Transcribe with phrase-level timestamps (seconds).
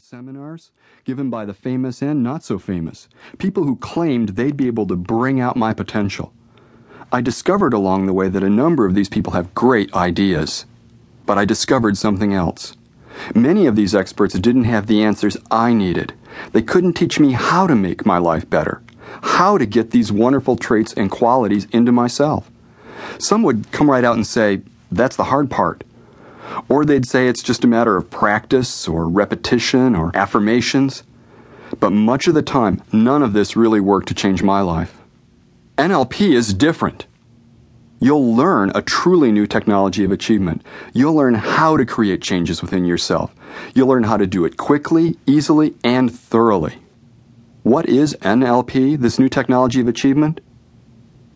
[0.00, 0.70] seminars
[1.04, 3.08] given by the famous and not so famous,
[3.38, 6.32] people who claimed they'd be able to bring out my potential.
[7.10, 10.66] I discovered along the way that a number of these people have great ideas.
[11.24, 12.76] But I discovered something else.
[13.34, 16.12] Many of these experts didn't have the answers I needed.
[16.52, 18.82] They couldn't teach me how to make my life better,
[19.22, 22.50] how to get these wonderful traits and qualities into myself.
[23.18, 24.60] Some would come right out and say,
[24.92, 25.84] That's the hard part.
[26.68, 31.02] Or they'd say it's just a matter of practice or repetition or affirmations.
[31.80, 34.98] But much of the time, none of this really worked to change my life.
[35.76, 37.06] NLP is different.
[38.00, 40.62] You'll learn a truly new technology of achievement.
[40.92, 43.34] You'll learn how to create changes within yourself.
[43.74, 46.78] You'll learn how to do it quickly, easily, and thoroughly.
[47.64, 50.40] What is NLP, this new technology of achievement?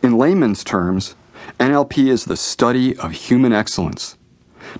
[0.02, 1.16] In layman's terms,
[1.58, 4.16] NLP is the study of human excellence.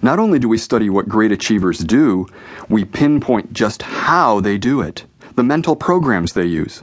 [0.01, 2.27] Not only do we study what great achievers do,
[2.69, 6.83] we pinpoint just how they do it, the mental programs they use.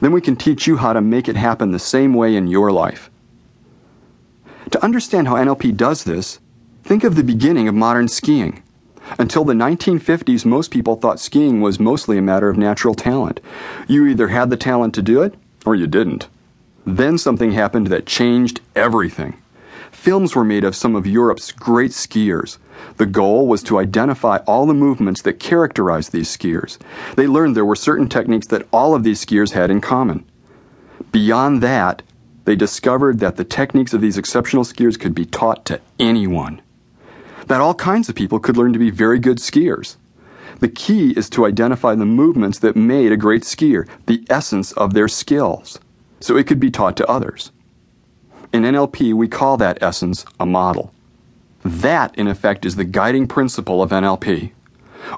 [0.00, 2.72] Then we can teach you how to make it happen the same way in your
[2.72, 3.10] life.
[4.70, 6.40] To understand how NLP does this,
[6.82, 8.62] think of the beginning of modern skiing.
[9.18, 13.40] Until the 1950s, most people thought skiing was mostly a matter of natural talent.
[13.86, 16.28] You either had the talent to do it, or you didn't.
[16.84, 19.40] Then something happened that changed everything.
[19.98, 22.58] Films were made of some of Europe's great skiers.
[22.98, 26.78] The goal was to identify all the movements that characterized these skiers.
[27.16, 30.24] They learned there were certain techniques that all of these skiers had in common.
[31.10, 32.02] Beyond that,
[32.44, 36.62] they discovered that the techniques of these exceptional skiers could be taught to anyone.
[37.48, 39.96] That all kinds of people could learn to be very good skiers.
[40.60, 44.94] The key is to identify the movements that made a great skier, the essence of
[44.94, 45.80] their skills,
[46.20, 47.50] so it could be taught to others.
[48.50, 50.92] In NLP, we call that essence a model.
[51.62, 54.52] That, in effect, is the guiding principle of NLP.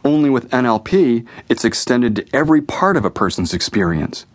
[0.05, 4.27] Only with NLP, it's extended to every part of a person's experience.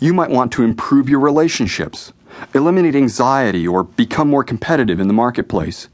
[0.00, 2.12] You might want to improve your relationships,
[2.54, 5.88] eliminate anxiety, or become more competitive in the marketplace.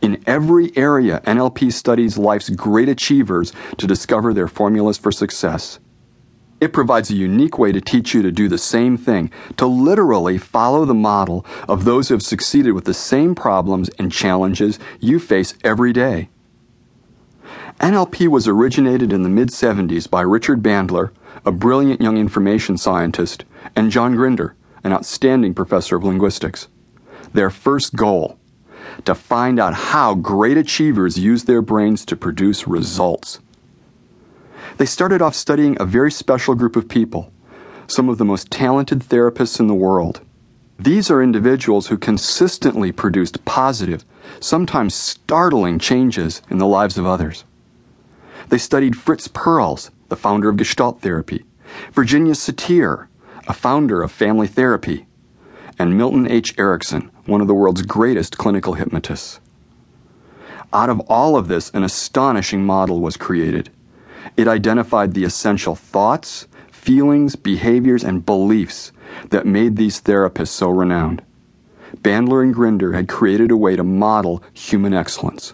[0.00, 5.78] In every area, NLP studies life's great achievers to discover their formulas for success.
[6.60, 10.36] It provides a unique way to teach you to do the same thing, to literally
[10.36, 15.18] follow the model of those who have succeeded with the same problems and challenges you
[15.18, 16.28] face every day.
[17.80, 21.12] NLP was originated in the mid 70s by Richard Bandler,
[21.46, 23.44] a brilliant young information scientist,
[23.74, 24.54] and John Grinder,
[24.84, 26.68] an outstanding professor of linguistics.
[27.32, 28.38] Their first goal
[29.04, 33.40] to find out how great achievers use their brains to produce results.
[34.80, 37.30] They started off studying a very special group of people,
[37.86, 40.22] some of the most talented therapists in the world.
[40.78, 44.06] These are individuals who consistently produced positive,
[44.40, 47.44] sometimes startling changes in the lives of others.
[48.48, 51.44] They studied Fritz Perls, the founder of Gestalt therapy,
[51.92, 53.08] Virginia Satir,
[53.46, 55.04] a founder of family therapy,
[55.78, 56.58] and Milton H.
[56.58, 59.40] Erickson, one of the world's greatest clinical hypnotists.
[60.72, 63.68] Out of all of this, an astonishing model was created
[64.40, 68.92] it identified the essential thoughts, feelings, behaviors, and beliefs
[69.28, 71.22] that made these therapists so renowned.
[71.98, 75.52] Bandler and Grinder had created a way to model human excellence.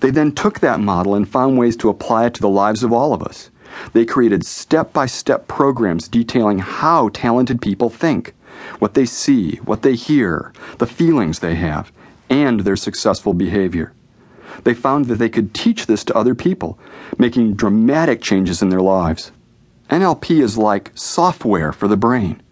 [0.00, 2.92] They then took that model and found ways to apply it to the lives of
[2.92, 3.50] all of us.
[3.92, 8.34] They created step by step programs detailing how talented people think,
[8.78, 11.92] what they see, what they hear, the feelings they have,
[12.28, 13.92] and their successful behavior.
[14.64, 16.78] They found that they could teach this to other people,
[17.18, 19.32] making dramatic changes in their lives.
[19.90, 22.42] NLP is like software for the brain.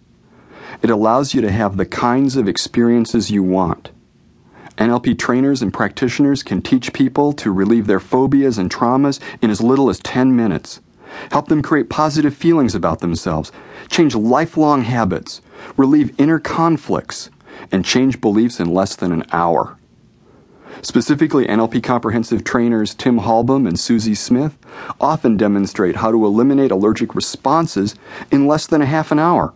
[0.82, 3.91] It allows you to have the kinds of experiences you want.
[4.76, 9.60] NLP trainers and practitioners can teach people to relieve their phobias and traumas in as
[9.60, 10.80] little as 10 minutes,
[11.30, 13.50] help them create positive feelings about themselves,
[13.88, 15.40] change lifelong habits,
[15.76, 17.30] relieve inner conflicts,
[17.72, 19.78] and change beliefs in less than an hour.
[20.83, 24.56] Specifically, NLP comprehensive trainers Tim Hallbon and Suzi Smith
[25.00, 27.94] often demonstrate how to eliminate allergic responses
[28.31, 29.52] in less than a half an hour.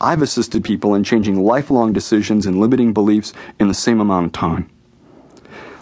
[0.00, 4.32] I've assisted people in changing lifelong decisions and limiting beliefs in the same amount of
[4.32, 4.70] time.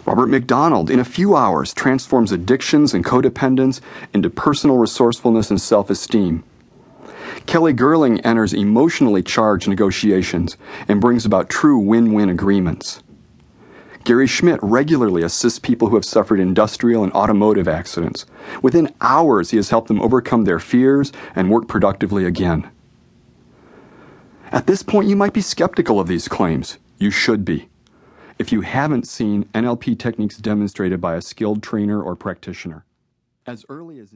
[0.07, 3.81] Robert McDonald, in a few hours, transforms addictions and codependence
[4.13, 6.43] into personal resourcefulness and self esteem.
[7.47, 10.57] Kelly Gerling enters emotionally charged negotiations
[10.89, 13.02] and brings about true win win agreements.
[14.05, 18.27] Gary Schmidt regularly assists people who have suffered industrial and automotive accidents.
[18.61, 22.69] Within hours, he has helped them overcome their fears and work productively again.
[24.51, 26.79] At this point, you might be skeptical of these claims.
[26.99, 27.69] You should be.
[28.39, 32.85] If you haven't seen NLP techniques demonstrated by a skilled trainer or practitioner.
[33.47, 34.11] As early as